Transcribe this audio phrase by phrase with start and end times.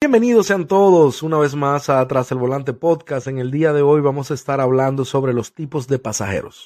[0.00, 3.26] Bienvenidos sean todos una vez más a Tras el Volante Podcast.
[3.26, 6.62] En el día de hoy vamos a estar hablando sobre los tipos de pasajeros.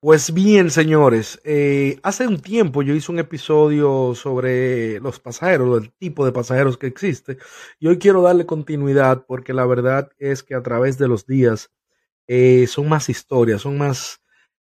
[0.00, 5.92] Pues bien, señores, eh, hace un tiempo yo hice un episodio sobre los pasajeros, el
[5.94, 7.38] tipo de pasajeros que existe,
[7.80, 11.70] y hoy quiero darle continuidad porque la verdad es que a través de los días
[12.26, 14.20] eh, son más historias, son más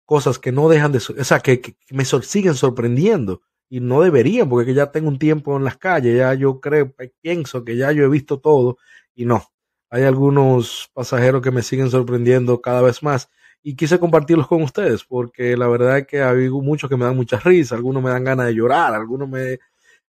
[0.08, 4.72] cosas que no dejan de, o sea, que, me siguen sorprendiendo y no deberían, porque
[4.72, 8.08] ya tengo un tiempo en las calles, ya yo creo, pienso que ya yo he
[8.08, 8.78] visto todo
[9.14, 9.44] y no.
[9.90, 13.28] Hay algunos pasajeros que me siguen sorprendiendo cada vez más
[13.62, 17.14] y quise compartirlos con ustedes porque la verdad es que hay muchos que me dan
[17.14, 19.58] mucha risa, algunos me dan ganas de llorar, algunos me,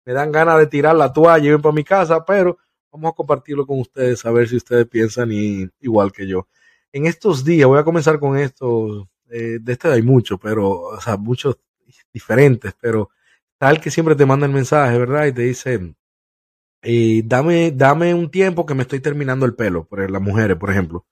[0.07, 2.57] me dan ganas de tirar la toalla y ir para mi casa, pero
[2.91, 5.31] vamos a compartirlo con ustedes a ver si ustedes piensan
[5.81, 6.49] igual que yo.
[6.93, 11.17] En estos días, voy a comenzar con esto, de este hay muchos, pero, o sea,
[11.17, 11.59] muchos
[12.13, 13.11] diferentes, pero
[13.59, 15.27] tal que siempre te manda el mensaje, ¿verdad?
[15.27, 15.95] Y te dice,
[17.25, 21.07] dame, dame un tiempo que me estoy terminando el pelo, por las mujeres, por ejemplo.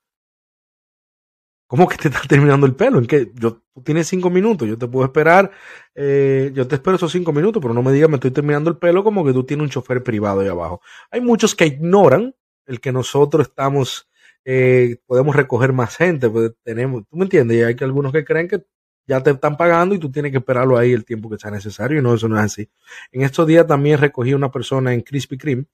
[1.71, 2.99] ¿Cómo que te está terminando el pelo?
[2.99, 3.31] ¿En qué?
[3.33, 5.51] Yo, tú tienes cinco minutos, yo te puedo esperar,
[5.95, 8.75] eh, yo te espero esos cinco minutos, pero no me digas me estoy terminando el
[8.77, 10.81] pelo como que tú tienes un chofer privado ahí abajo.
[11.09, 12.35] Hay muchos que ignoran
[12.65, 14.09] el que nosotros estamos,
[14.45, 18.25] eh, podemos recoger más gente, pues tenemos, tú me entiendes, y hay que algunos que
[18.25, 18.63] creen que
[19.07, 21.99] ya te están pagando y tú tienes que esperarlo ahí el tiempo que sea necesario,
[21.99, 22.69] y no, eso no es así.
[23.11, 25.65] En estos días también recogí una persona en Krispy Kreme,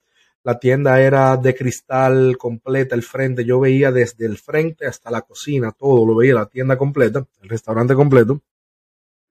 [0.44, 3.44] la tienda era de cristal completa, el frente.
[3.44, 7.48] Yo veía desde el frente hasta la cocina, todo lo veía, la tienda completa, el
[7.48, 8.40] restaurante completo.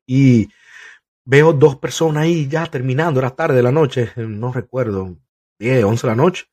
[0.06, 0.50] Y
[1.26, 5.18] veo dos personas ahí ya terminando, era tarde de la noche, no recuerdo,
[5.60, 6.46] 10, 11 de la noche,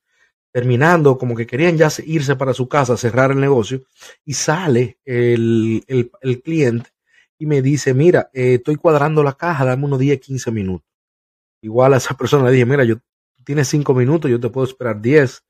[0.54, 3.82] terminando, como que querían ya irse para su casa, cerrar el negocio.
[4.24, 6.90] Y sale el, el, cliente
[7.36, 10.88] y me dice, mira, eh, estoy cuadrando la caja, dame unos 10, 15 minutos.
[11.60, 12.96] Igual a esa persona le dije, mira, yo
[13.44, 15.44] tienes cinco minutos, yo te puedo esperar diez.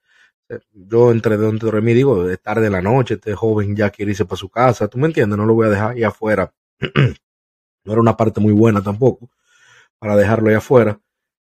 [0.73, 4.12] Yo entre dentro de mí digo, es tarde de la noche, este joven ya quiere
[4.12, 6.55] irse para su casa, tú me entiendes, no lo voy a dejar ahí afuera.
[7.84, 9.31] no era una parte muy buena tampoco
[9.99, 10.99] para dejarlo ahí afuera.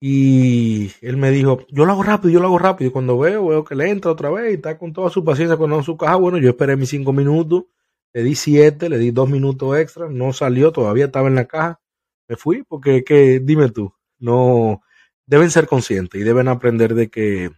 [0.07, 2.89] Y él me dijo, yo lo hago rápido, yo lo hago rápido.
[2.91, 5.57] Y cuando veo, veo que le entra otra vez y está con toda su paciencia
[5.57, 6.17] con su caja.
[6.17, 7.65] Bueno, yo esperé mis cinco minutos,
[8.13, 11.81] le di siete, le di dos minutos extra, no salió, todavía estaba en la caja.
[12.29, 14.83] Me fui porque, que, dime tú, no,
[15.25, 17.51] deben ser conscientes y deben aprender de que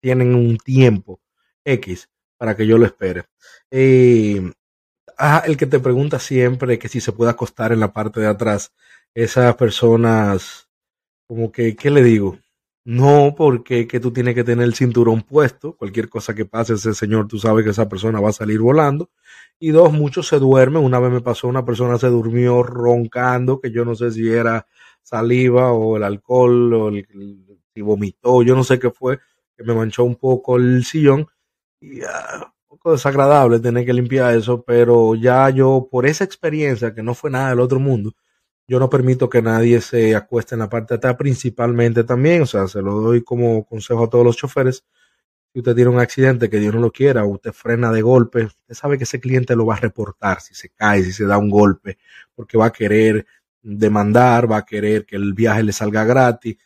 [0.00, 1.20] tienen un tiempo
[1.64, 3.24] X para que yo lo espere.
[3.72, 4.52] Eh,
[5.18, 8.28] ah, el que te pregunta siempre que si se puede acostar en la parte de
[8.28, 8.72] atrás,
[9.12, 10.68] esas personas,
[11.26, 12.38] como que, ¿qué le digo?
[12.84, 15.74] No, porque que tú tienes que tener el cinturón puesto.
[15.76, 19.10] Cualquier cosa que pase, ese señor, tú sabes que esa persona va a salir volando.
[19.58, 20.82] Y dos, muchos se duermen.
[20.84, 24.66] Una vez me pasó, una persona se durmió roncando, que yo no sé si era
[25.02, 27.06] saliva o el alcohol o el,
[27.74, 29.18] si vomitó, yo no sé qué fue,
[29.56, 31.26] que me manchó un poco el sillón
[31.80, 32.06] y uh,
[32.68, 37.14] un poco desagradable tener que limpiar eso, pero ya yo por esa experiencia que no
[37.14, 38.14] fue nada del otro mundo,
[38.66, 42.46] yo no permito que nadie se acueste en la parte de atrás principalmente también, o
[42.46, 44.84] sea, se lo doy como consejo a todos los choferes.
[45.52, 48.74] Si usted tiene un accidente que Dios no lo quiera, usted frena de golpe, usted
[48.74, 51.50] sabe que ese cliente lo va a reportar si se cae, si se da un
[51.50, 51.98] golpe,
[52.34, 53.26] porque va a querer
[53.62, 56.56] demandar, va a querer que el viaje le salga gratis.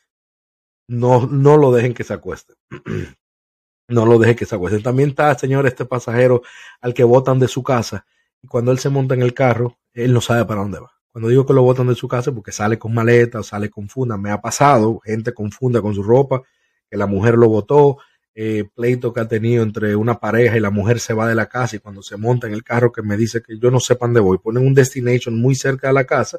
[0.88, 2.54] No, no lo dejen que se acueste.
[3.88, 4.80] no lo dejen que se acueste.
[4.80, 6.42] También está, señor, este pasajero
[6.80, 8.06] al que botan de su casa
[8.42, 10.97] y cuando él se monta en el carro, él no sabe para dónde va.
[11.10, 13.88] Cuando digo que lo botan de su casa, porque sale con maleta o sale con
[13.88, 16.42] funda, me ha pasado, gente confunda con su ropa,
[16.90, 17.98] que la mujer lo botó,
[18.34, 21.46] eh, pleito que ha tenido entre una pareja y la mujer se va de la
[21.46, 23.96] casa y cuando se monta en el carro que me dice que yo no sé
[23.96, 26.38] para dónde voy, ponen un destination muy cerca de la casa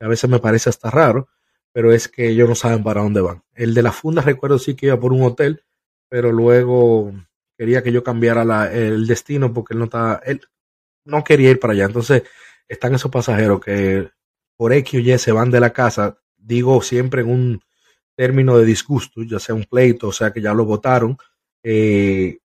[0.00, 1.28] a veces me parece hasta raro,
[1.72, 3.42] pero es que ellos no saben para dónde van.
[3.54, 5.64] El de la funda recuerdo sí que iba por un hotel,
[6.08, 7.12] pero luego
[7.56, 10.40] quería que yo cambiara la, el destino porque él no estaba, él
[11.04, 11.86] no quería ir para allá.
[11.86, 12.22] Entonces
[12.68, 14.10] están esos pasajeros que
[14.56, 17.60] por X o Y se van de la casa, digo siempre en un
[18.16, 21.16] término de disgusto, ya sea un pleito, o sea que ya lo votaron.
[21.62, 22.38] Eh,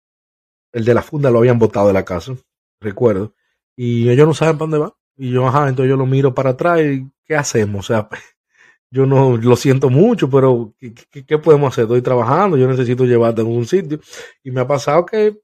[0.72, 2.36] el de la funda lo habían votado de la casa,
[2.80, 3.34] recuerdo,
[3.76, 4.92] y ellos no saben para dónde van.
[5.18, 7.86] Y yo, ajá, entonces yo lo miro para atrás y ¿qué hacemos?
[7.86, 8.10] O sea,
[8.92, 11.84] yo no lo siento mucho, pero ¿qué, podemos hacer?
[11.84, 14.00] Estoy trabajando, yo necesito llevarte a algún sitio.
[14.44, 15.40] Y me ha pasado que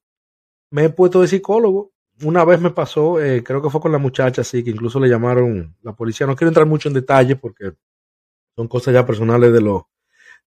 [0.72, 1.92] me he puesto de psicólogo.
[2.24, 5.10] Una vez me pasó, eh, creo que fue con la muchacha, así que incluso le
[5.10, 6.26] llamaron la policía.
[6.26, 7.74] No quiero entrar mucho en detalle porque
[8.56, 9.84] son cosas ya personales de los,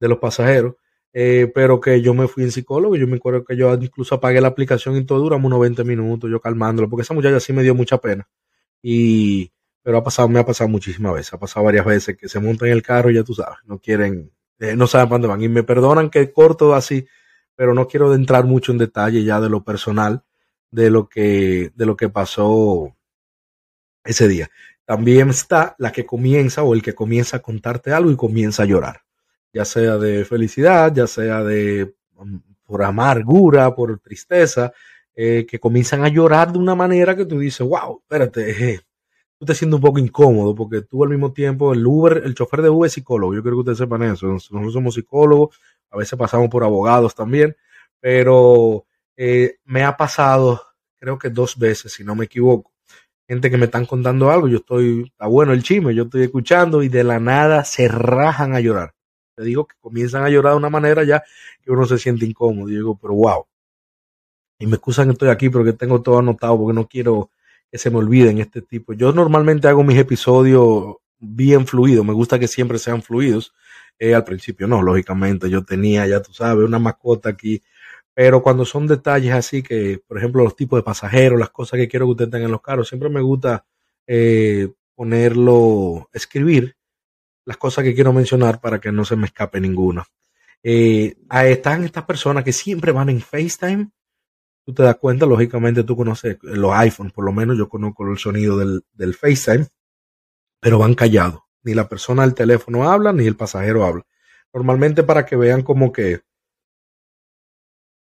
[0.00, 0.75] de los pasajeros.
[1.14, 4.41] Eh, pero que yo me fui en psicólogo, yo me acuerdo que yo incluso apagué
[4.41, 7.62] la aplicación y todo, duramos unos 20 minutos, yo calmándolo, porque esa muchacha sí me
[7.62, 8.26] dio mucha pena
[8.82, 12.41] Y, pero ha pasado, me ha pasado muchísimas veces, ha pasado varias veces que se
[12.41, 15.43] montan en el carro y ya tú sabes, no quieren, eh, no saben dónde van.
[15.43, 17.06] Y me perdonan que corto así,
[17.56, 20.25] pero no quiero entrar mucho en detalle ya de lo personal,
[20.72, 22.96] de lo que, de lo que pasó
[24.04, 24.50] ese día.
[24.84, 28.66] También está la que comienza o el que comienza a contarte algo y comienza a
[28.66, 29.02] llorar,
[29.52, 34.72] ya sea de felicidad, ya sea de mm, por amargura, por tristeza,
[35.14, 38.80] eh, que comienzan a llorar de una manera que tú dices, wow, espérate,
[39.38, 42.62] tú te sientes un poco incómodo porque tú al mismo tiempo, el Uber, el chofer
[42.62, 45.60] de Uber es psicólogo, yo creo que ustedes sepan eso, nosotros somos psicólogos,
[45.90, 47.54] a veces pasamos por abogados también,
[48.00, 48.86] pero
[49.17, 50.62] eh, me ha pasado,
[50.99, 52.73] creo que dos veces, si no me equivoco,
[53.29, 56.82] gente que me están contando algo, yo estoy, está bueno el chisme, yo estoy escuchando
[56.82, 58.94] y de la nada se rajan a llorar.
[59.35, 61.23] Te digo que comienzan a llorar de una manera ya
[61.62, 62.69] que uno se siente incómodo.
[62.69, 63.47] Y digo, pero wow.
[64.59, 67.31] Y me excusan que estoy aquí porque tengo todo anotado porque no quiero
[67.70, 68.93] que se me olviden este tipo.
[68.93, 73.55] Yo normalmente hago mis episodios bien fluidos, me gusta que siempre sean fluidos.
[73.99, 77.62] Eh, al principio no, lógicamente yo tenía, ya tú sabes, una mascota aquí
[78.14, 81.88] pero cuando son detalles así que, por ejemplo, los tipos de pasajeros, las cosas que
[81.88, 83.64] quiero que ustedes tengan en los carros, siempre me gusta
[84.06, 86.76] eh, ponerlo, escribir
[87.44, 90.05] las cosas que quiero mencionar para que no se me escape ninguna.
[90.62, 93.91] Eh, están estas personas que siempre van en FaceTime.
[94.64, 98.19] Tú te das cuenta, lógicamente tú conoces los iPhones, por lo menos yo conozco el
[98.19, 99.67] sonido del, del FaceTime,
[100.61, 101.41] pero van callados.
[101.64, 104.05] Ni la persona del teléfono habla, ni el pasajero habla.
[104.53, 106.20] Normalmente para que vean como que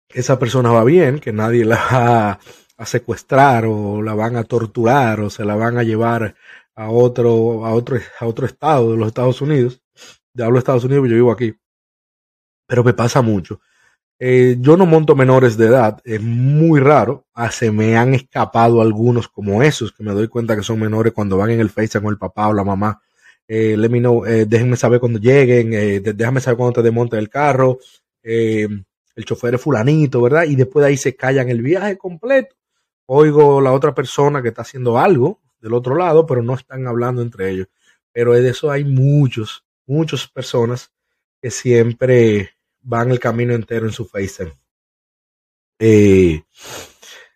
[0.08, 2.40] esa persona va bien, que nadie la va
[2.76, 6.36] a secuestrar o la van a torturar o se la van a llevar
[6.74, 9.82] a otro, a otro, a otro estado de los Estados Unidos.
[10.32, 11.54] Ya hablo de Estados Unidos, yo vivo aquí.
[12.66, 13.60] Pero me pasa mucho.
[14.20, 17.26] Eh, yo no monto menores de edad, es muy raro.
[17.34, 21.12] Ah, se me han escapado algunos como esos, que me doy cuenta que son menores
[21.12, 23.00] cuando van en el FaceTime con el papá o la mamá.
[23.48, 27.18] Eh, let me know, eh, déjenme saber cuando lleguen, eh, déjame saber cuando te desmonte
[27.18, 27.78] el carro.
[29.18, 30.44] El chofer es fulanito, ¿verdad?
[30.44, 32.54] Y después de ahí se callan el viaje completo.
[33.06, 37.20] Oigo la otra persona que está haciendo algo del otro lado, pero no están hablando
[37.20, 37.66] entre ellos.
[38.12, 40.92] Pero de eso hay muchos, muchas personas
[41.42, 42.50] que siempre
[42.80, 44.56] van el camino entero en su FaceTime.
[45.80, 46.44] Eh,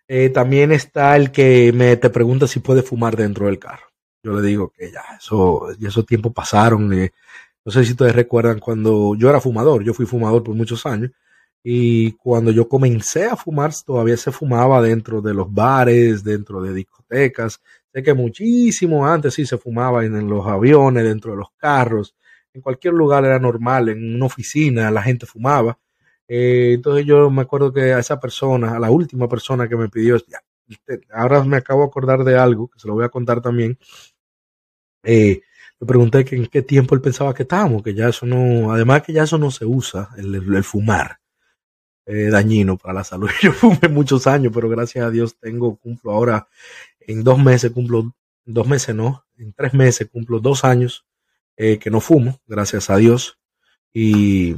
[0.07, 3.87] eh, también está el que me te pregunta si puede fumar dentro del carro.
[4.23, 6.93] Yo le digo que ya, eso, ya esos tiempos pasaron.
[6.93, 7.11] Eh,
[7.65, 11.11] no sé si ustedes recuerdan cuando yo era fumador, yo fui fumador por muchos años
[11.63, 16.73] y cuando yo comencé a fumar, todavía se fumaba dentro de los bares, dentro de
[16.73, 17.61] discotecas.
[17.93, 22.15] Sé que muchísimo antes sí se fumaba en, los aviones, dentro de los carros.
[22.53, 25.79] En cualquier lugar era normal, en una oficina la gente fumaba.
[26.27, 29.89] Eh, entonces yo me acuerdo que a esa persona, a la última persona que me
[29.89, 30.17] pidió,
[31.11, 33.77] ahora me acabo de acordar de algo, que se lo voy a contar también.
[35.03, 35.41] Eh,
[35.79, 39.03] le pregunté que en qué tiempo él pensaba que estábamos, que ya eso no, además
[39.03, 41.22] que ya eso no se usa, el fumar
[42.05, 43.29] eh, dañino para la salud.
[43.41, 46.47] Yo fumé muchos años, pero gracias a Dios tengo, cumplo ahora,
[47.01, 48.13] en dos meses cumplo,
[48.45, 51.05] dos meses no, en tres meses cumplo dos años
[51.57, 53.39] eh, que no fumo, gracias a Dios.
[53.93, 54.55] Y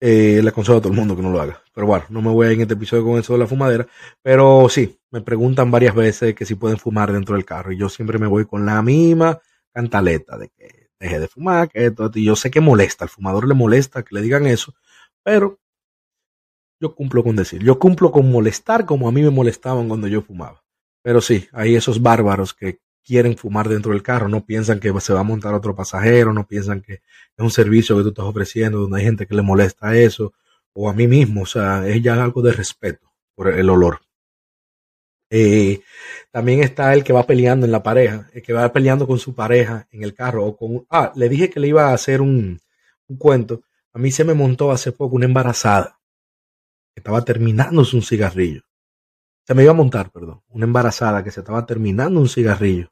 [0.00, 1.62] eh, le aconsejo a todo el mundo que no lo haga.
[1.72, 3.86] Pero bueno, no me voy a ir en este episodio con eso de la fumadera.
[4.22, 7.72] Pero sí, me preguntan varias veces que si pueden fumar dentro del carro.
[7.72, 9.40] Y yo siempre me voy con la misma
[9.72, 13.48] cantaleta de que deje de fumar, que esto, y yo sé que molesta, al fumador
[13.48, 14.74] le molesta que le digan eso,
[15.22, 15.60] pero
[16.84, 20.20] yo cumplo con decir, yo cumplo con molestar como a mí me molestaban cuando yo
[20.20, 20.62] fumaba.
[21.02, 25.14] Pero sí, hay esos bárbaros que quieren fumar dentro del carro, no piensan que se
[25.14, 27.00] va a montar otro pasajero, no piensan que es
[27.38, 30.34] un servicio que tú estás ofreciendo donde hay gente que le molesta eso,
[30.74, 34.00] o a mí mismo, o sea, es ya algo de respeto por el olor.
[35.30, 35.80] Eh,
[36.30, 39.34] también está el que va peleando en la pareja, el que va peleando con su
[39.34, 42.60] pareja en el carro, o con, ah, le dije que le iba a hacer un,
[43.08, 43.62] un cuento,
[43.94, 45.98] a mí se me montó hace poco una embarazada
[46.94, 48.62] estaba terminándose un cigarrillo.
[49.46, 52.90] Se me iba a montar, perdón, una embarazada que se estaba terminando un cigarrillo.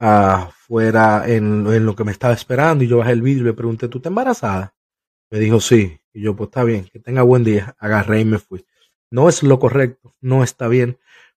[0.00, 3.52] Afuera en, en lo que me estaba esperando y yo bajé el vidrio y le
[3.52, 4.74] pregunté, ¿tú estás embarazada?
[5.30, 5.98] Me dijo, sí.
[6.12, 7.76] Y yo, pues está bien, que tenga buen día.
[7.78, 8.64] Agarré y me fui.
[9.10, 10.98] No es lo correcto, no está bien.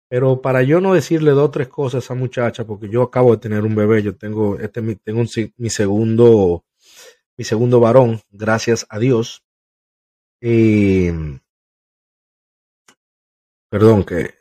[0.09, 3.31] Pero para yo no decirle dos o tres cosas a esa muchacha, porque yo acabo
[3.31, 5.23] de tener un bebé, yo tengo, este, tengo
[5.57, 6.65] mi segundo,
[7.37, 9.43] mi segundo varón, gracias a Dios.
[10.41, 11.09] Y,
[13.69, 14.35] perdón, que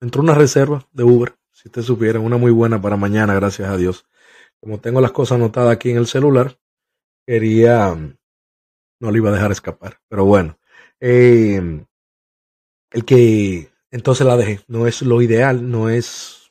[0.00, 3.76] entró una reserva de Uber, si usted supiera, una muy buena para mañana, gracias a
[3.76, 4.06] Dios.
[4.60, 6.58] Como tengo las cosas anotadas aquí en el celular,
[7.26, 7.94] quería,
[9.00, 10.58] no le iba a dejar escapar, pero bueno,
[11.00, 11.84] eh,
[12.90, 16.44] el que entonces la dejé, no es lo ideal, no es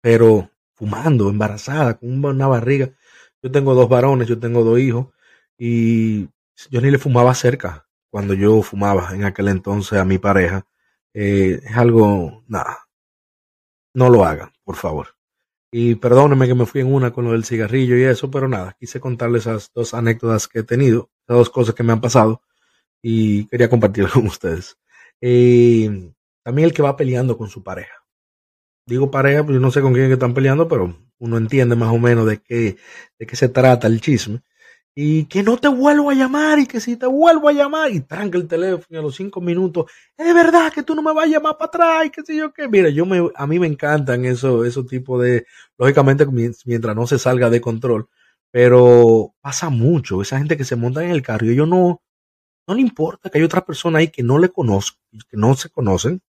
[0.00, 2.90] pero fumando, embarazada, con una barriga.
[3.42, 5.08] Yo tengo dos varones, yo tengo dos hijos
[5.58, 6.28] y
[6.70, 10.66] yo ni le fumaba cerca cuando yo fumaba en aquel entonces a mi pareja.
[11.14, 12.88] Eh, es algo, nada,
[13.94, 15.08] no lo hagan, por favor.
[15.70, 18.74] Y perdónenme que me fui en una con lo del cigarrillo y eso, pero nada,
[18.78, 22.42] quise contarles esas dos anécdotas que he tenido, esas dos cosas que me han pasado
[23.02, 24.78] y quería compartirlas con ustedes.
[25.20, 26.12] Eh,
[26.42, 27.94] también el que va peleando con su pareja.
[28.86, 31.98] Digo pareja, pues yo no sé con quién están peleando, pero uno entiende más o
[31.98, 32.78] menos de qué,
[33.18, 34.42] de qué se trata el chisme
[35.00, 38.00] y que no te vuelvo a llamar y que si te vuelvo a llamar y
[38.00, 41.28] tranca el teléfono a los cinco minutos, es verdad que tú no me vas a
[41.28, 42.66] llamar para atrás y qué sé yo qué.
[42.66, 45.46] Mira, yo me, a mí me encantan esos eso tipos de,
[45.78, 46.26] lógicamente
[46.64, 48.08] mientras no se salga de control,
[48.50, 52.02] pero pasa mucho, esa gente que se monta en el carro y ellos no,
[52.66, 54.98] no le importa que hay otra persona ahí que no le conozco,
[55.30, 56.22] que no se conocen,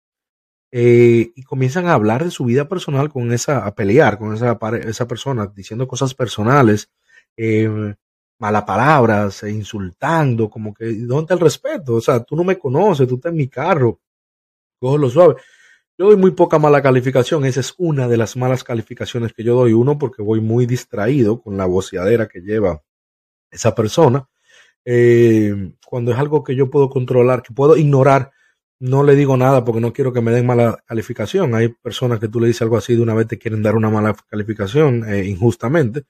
[0.72, 4.58] eh, y comienzan a hablar de su vida personal con esa, a pelear con esa,
[4.82, 6.90] esa persona, diciendo cosas personales,
[7.36, 7.94] eh,
[8.38, 11.94] malas palabras, e insultando, como que, ¿dónde está el respeto?
[11.94, 14.00] O sea, tú no me conoces, tú estás en mi carro,
[14.78, 15.36] cojo lo suave.
[15.98, 19.54] Yo doy muy poca mala calificación, esa es una de las malas calificaciones que yo
[19.54, 19.72] doy.
[19.72, 22.82] Uno, porque voy muy distraído con la voceadera que lleva
[23.50, 24.28] esa persona.
[24.84, 28.32] Eh, cuando es algo que yo puedo controlar, que puedo ignorar,
[28.78, 31.54] no le digo nada porque no quiero que me den mala calificación.
[31.54, 33.90] Hay personas que tú le dices algo así de una vez te quieren dar una
[33.90, 36.04] mala calificación eh, injustamente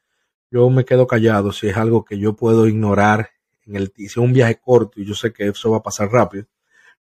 [0.50, 3.30] yo me quedo callado si es algo que yo puedo ignorar
[3.66, 6.46] en el es un viaje corto y yo sé que eso va a pasar rápido.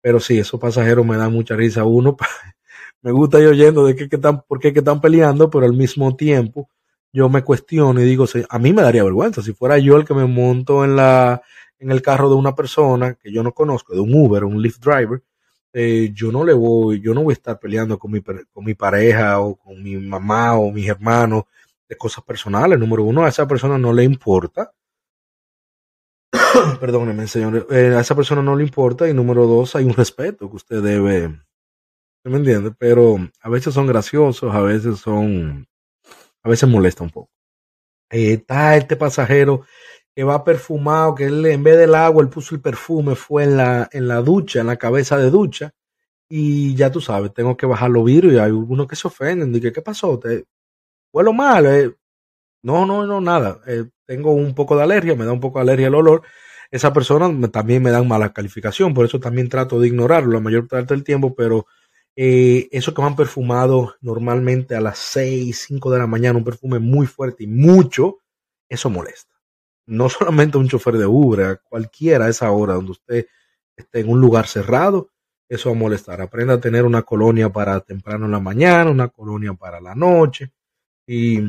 [0.02, 1.84] Pero sí, esos pasajeros me dan mucha risa.
[1.84, 2.18] Uno,
[3.02, 5.74] me gusta ir oyendo de qué, qué están, por qué que están peleando, pero al
[5.74, 6.70] mismo tiempo
[7.14, 10.14] yo me cuestiono y digo, a mí me daría vergüenza si fuera yo el que
[10.14, 11.42] me monto en la
[11.80, 14.82] en el carro de una persona que yo no conozco, de un Uber, un Lyft
[14.82, 15.22] driver,
[15.74, 18.74] eh, yo no le voy, yo no voy a estar peleando con mi, con mi
[18.74, 21.44] pareja o con mi mamá o mis hermanos
[21.88, 22.80] de cosas personales.
[22.80, 24.72] Número uno, a esa persona no le importa.
[26.80, 27.68] Perdóneme, señor.
[27.70, 29.08] Eh, a esa persona no le importa.
[29.08, 31.30] Y número dos, hay un respeto que usted debe.
[32.24, 32.72] me entiende?
[32.78, 35.68] Pero a veces son graciosos, a veces son.
[36.44, 37.32] A veces molesta un poco.
[38.10, 39.66] Eh, está este pasajero
[40.16, 43.58] que va perfumado, que él en vez del agua, él puso el perfume, fue en
[43.58, 45.74] la, en la ducha, en la cabeza de ducha.
[46.30, 49.52] Y ya tú sabes, tengo que bajar los vidrios y hay algunos que se ofenden.
[49.54, 50.18] Dije, ¿qué pasó?
[50.20, 50.46] ¿Te,
[51.16, 51.66] huelo mal.
[51.66, 51.96] Eh.
[52.64, 53.62] No, no, no, nada.
[53.68, 56.24] Eh, tengo un poco de alergia, me da un poco de alergia el olor.
[56.72, 60.68] Esa persona también me dan mala calificación, por eso también trato de ignorarlo la mayor
[60.68, 61.68] parte del tiempo, pero
[62.16, 66.80] eh, eso que van perfumado normalmente a las 6, 5 de la mañana, un perfume
[66.80, 68.18] muy fuerte y mucho,
[68.68, 69.36] eso molesta.
[69.86, 73.28] No solamente un chofer de Uber, cualquiera a esa hora donde usted
[73.78, 75.12] esté en un lugar cerrado,
[75.48, 76.20] eso va a molestar.
[76.20, 80.52] Aprenda a tener una colonia para temprano en la mañana, una colonia para la noche,
[81.08, 81.42] y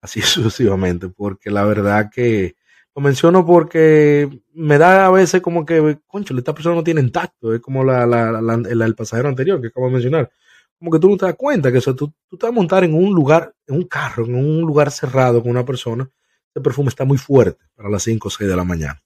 [0.00, 2.56] así sucesivamente, porque la verdad que
[2.94, 7.52] lo menciono porque me da a veces como que, concho, esta persona no tiene tacto,
[7.52, 10.30] es como la, la, el, pasajero anterior que acabo de mencionar.
[10.78, 12.84] Como que tú no te das cuenta que eso, tú, tú te vas a montar
[12.84, 16.08] en un lugar, en un carro, en un lugar cerrado con una persona,
[16.50, 19.02] ese perfume está muy fuerte para las 5 o 6 de la mañana.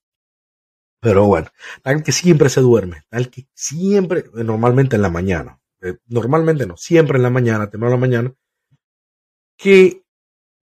[1.01, 1.49] Pero bueno,
[1.83, 6.77] tal que siempre se duerme, tal que siempre, normalmente en la mañana, eh, normalmente no,
[6.77, 8.35] siempre en la mañana, temprano en la mañana,
[9.59, 10.05] que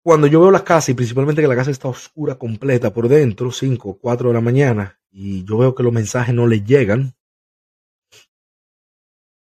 [0.05, 3.51] cuando yo veo la casa y principalmente que la casa está oscura completa por dentro,
[3.51, 7.15] 5 o 4 de la mañana, y yo veo que los mensajes no le llegan,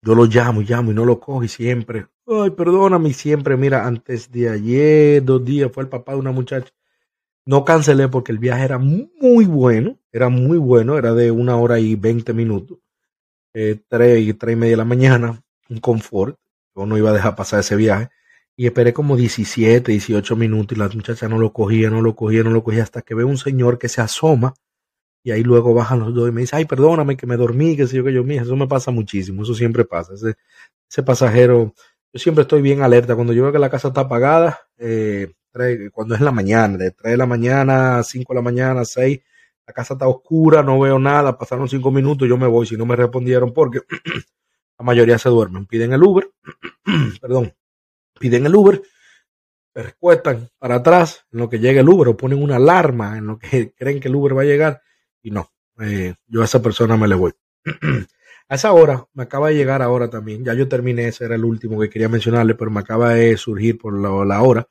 [0.03, 3.87] yo lo llamo y llamo y no lo cojo y siempre, ay, perdóname, siempre, mira,
[3.87, 6.73] antes de ayer, dos días, fue el papá de una muchacha.
[7.47, 11.81] No cancelé porque el viaje era muy bueno, era muy bueno, era de una hora
[11.81, 12.79] y veinte minutos,
[13.55, 16.39] eh, tres y tres y media de la mañana, un confort.
[16.77, 18.11] Yo no iba a dejar pasar ese viaje
[18.57, 22.43] y esperé como 17, 18 minutos y la muchacha no lo cogía, no lo cogía,
[22.43, 24.55] no lo cogía hasta que veo un señor que se asoma
[25.25, 27.87] y ahí luego bajan los dos y me dice, ay, perdóname que me dormí, que
[27.87, 30.13] sé yo, que yo, mija, eso me pasa muchísimo, eso siempre pasa.
[30.15, 31.75] Ese, pasajero,
[32.13, 33.15] yo siempre estoy bien alerta.
[33.15, 35.33] Cuando yo veo que la casa está apagada, eh,
[35.93, 39.19] cuando es la mañana, de 3 de la mañana, 5 de la mañana, 6,
[39.67, 42.85] la casa está oscura, no veo nada, pasaron 5 minutos, yo me voy si no
[42.85, 43.81] me respondieron porque
[44.79, 46.31] la mayoría se duermen, piden el Uber,
[47.21, 47.55] perdón,
[48.19, 48.83] piden el Uber,
[49.75, 53.39] recuestan para atrás en lo que llega el Uber o ponen una alarma en lo
[53.39, 54.83] que creen que el Uber va a llegar
[55.23, 57.33] y no, eh, yo a esa persona me le voy.
[58.49, 61.45] a esa hora, me acaba de llegar ahora también, ya yo terminé, ese era el
[61.45, 64.69] último que quería mencionarle, pero me acaba de surgir por la, la hora.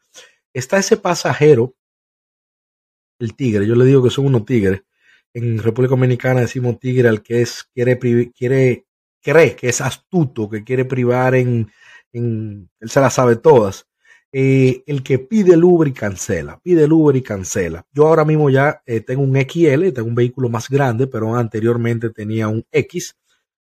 [0.54, 1.76] Está ese pasajero,
[3.20, 4.84] el tigre, yo le digo que son unos tigres.
[5.34, 7.98] En República Dominicana decimos tigre al que es, quiere,
[8.32, 8.86] quiere,
[9.22, 11.72] cree que es astuto, que quiere privar en,
[12.14, 13.88] él se las sabe todas.
[14.32, 17.86] eh, el que pide el Uber y cancela, pide el Uber y cancela.
[17.92, 22.10] Yo ahora mismo ya eh, tengo un XL, tengo un vehículo más grande, pero anteriormente
[22.10, 23.16] tenía un X,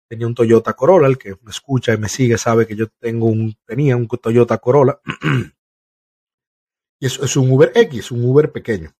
[0.08, 3.26] tenía un Toyota Corolla, el que me escucha y me sigue sabe que yo tengo
[3.26, 5.00] un, tenía un Toyota Corolla.
[7.00, 8.92] y eso es un Uber X, un Uber pequeño.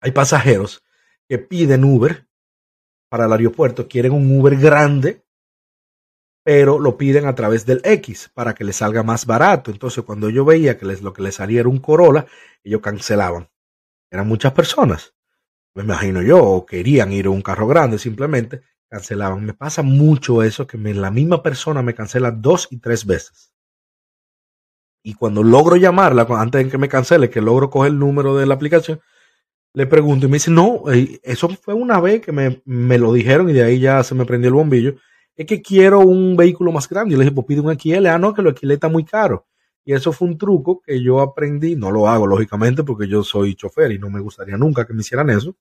[0.00, 0.82] Hay pasajeros
[1.28, 2.26] que piden Uber
[3.08, 5.23] para el aeropuerto, quieren un Uber grande
[6.44, 9.70] pero lo piden a través del X para que les salga más barato.
[9.70, 12.26] Entonces, cuando yo veía que les, lo que les salía era un Corolla,
[12.62, 13.48] ellos cancelaban.
[14.10, 15.14] Eran muchas personas,
[15.74, 18.60] me imagino yo, o querían ir a un carro grande, simplemente
[18.90, 19.42] cancelaban.
[19.44, 23.54] Me pasa mucho eso, que la misma persona me cancela dos y tres veces.
[25.02, 28.46] Y cuando logro llamarla, antes de que me cancele, que logro coger el número de
[28.46, 29.00] la aplicación,
[29.72, 33.12] le pregunto y me dice, no, eh, eso fue una vez que me, me lo
[33.12, 34.96] dijeron y de ahí ya se me prendió el bombillo
[35.36, 37.12] es que quiero un vehículo más grande.
[37.12, 38.06] Yo le dije, pues pide un XL.
[38.06, 39.46] Ah, no, que el XL está muy caro.
[39.84, 41.76] Y eso fue un truco que yo aprendí.
[41.76, 45.00] No lo hago, lógicamente, porque yo soy chofer y no me gustaría nunca que me
[45.00, 45.56] hicieran eso.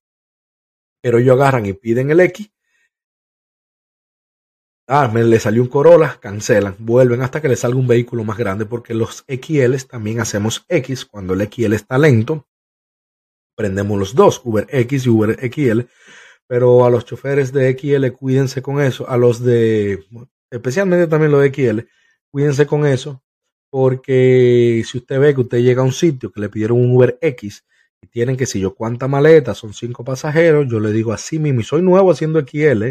[1.02, 2.50] Pero ellos agarran y piden el X.
[4.88, 8.38] Ah, me le salió un Corolla, cancelan, vuelven hasta que le salga un vehículo más
[8.38, 11.06] grande, porque los XL también hacemos X.
[11.06, 12.48] Cuando el XL está lento,
[13.56, 15.88] prendemos los dos, Uber X y Uber XL
[16.48, 20.06] pero a los choferes de XL cuídense con eso, a los de,
[20.52, 21.88] especialmente también los de XL,
[22.30, 23.24] cuídense con eso,
[23.70, 27.18] porque si usted ve que usted llega a un sitio que le pidieron un Uber
[27.22, 27.66] X
[28.02, 31.62] y tienen que si yo cuánta maleta, son cinco pasajeros, yo le digo así mismo,
[31.62, 32.90] y soy nuevo haciendo XL,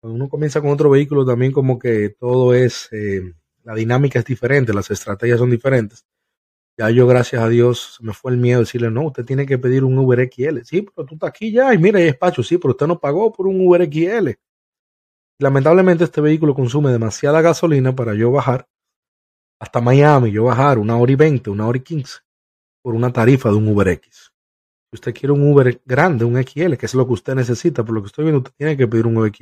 [0.00, 3.32] cuando uno comienza con otro vehículo también como que todo es, eh,
[3.64, 6.04] la dinámica es diferente, las estrategias son diferentes.
[6.78, 9.58] Ya yo, gracias a Dios, me fue el miedo de decirle, no, usted tiene que
[9.58, 10.60] pedir un Uber XL.
[10.62, 12.44] Sí, pero tú estás aquí ya y mira, hay espacio.
[12.44, 14.30] Sí, pero usted no pagó por un Uber XL.
[15.40, 18.68] Lamentablemente este vehículo consume demasiada gasolina para yo bajar
[19.60, 22.18] hasta Miami, yo bajar una hora y veinte, una hora y quince
[22.80, 24.32] por una tarifa de un Uber X.
[24.92, 27.96] Si usted quiere un Uber grande, un XL, que es lo que usted necesita, por
[27.96, 29.32] lo que estoy viendo, usted tiene que pedir un Uber.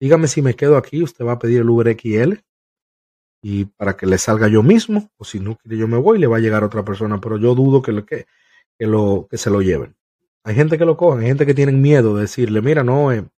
[0.00, 2.42] Dígame si me quedo aquí, usted va a pedir el Uber XL
[3.46, 6.26] y para que le salga yo mismo, o si no quiere yo me voy, le
[6.26, 8.24] va a llegar otra persona, pero yo dudo que, lo, que,
[8.78, 9.94] que, lo, que se lo lleven.
[10.44, 13.28] Hay gente que lo cogen, hay gente que tienen miedo de decirle, mira, no, eh,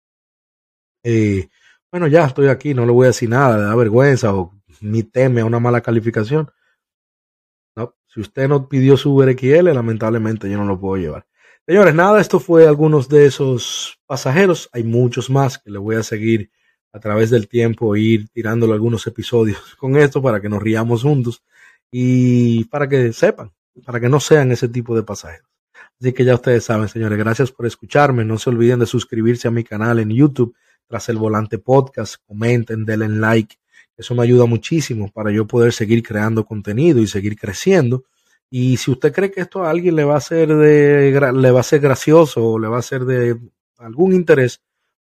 [1.02, 1.48] eh,
[1.90, 5.02] bueno, ya estoy aquí, no le voy a decir nada, le da vergüenza o ni
[5.02, 6.52] teme a una mala calificación.
[7.74, 11.26] No, si usted no pidió su Uber XL, lamentablemente yo no lo puedo llevar.
[11.66, 14.70] Señores, nada, esto fue algunos de esos pasajeros.
[14.72, 16.52] Hay muchos más que le voy a seguir
[16.92, 21.42] a través del tiempo ir tirándole algunos episodios con esto para que nos riamos juntos
[21.90, 23.53] y para que sepan,
[23.85, 25.46] para que no sean ese tipo de pasajeros.
[26.01, 28.25] Así que ya ustedes saben, señores, gracias por escucharme.
[28.25, 30.55] No se olviden de suscribirse a mi canal en YouTube
[30.87, 32.16] tras el volante podcast.
[32.27, 33.57] Comenten, denle like.
[33.96, 38.05] Eso me ayuda muchísimo para yo poder seguir creando contenido y seguir creciendo.
[38.51, 41.61] Y si usted cree que esto a alguien le va a ser de, le va
[41.61, 43.38] a ser gracioso o le va a ser de
[43.79, 44.61] algún interés,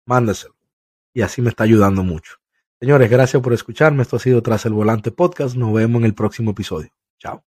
[0.06, 0.61] mándeselo
[1.14, 2.36] y así me está ayudando mucho.
[2.80, 4.02] Señores, gracias por escucharme.
[4.02, 5.56] Esto ha sido Tras el Volante Podcast.
[5.56, 6.90] Nos vemos en el próximo episodio.
[7.20, 7.44] Chao.